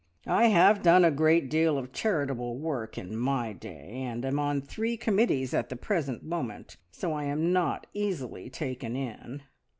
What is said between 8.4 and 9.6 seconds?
taken in.